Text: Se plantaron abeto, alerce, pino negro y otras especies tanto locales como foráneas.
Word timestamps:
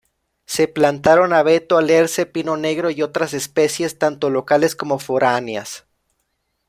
Se 0.47 0.67
plantaron 0.67 1.31
abeto, 1.31 1.77
alerce, 1.77 2.25
pino 2.25 2.57
negro 2.57 2.89
y 2.89 3.03
otras 3.03 3.35
especies 3.35 3.99
tanto 3.99 4.31
locales 4.31 4.75
como 4.75 4.97
foráneas. 4.97 5.85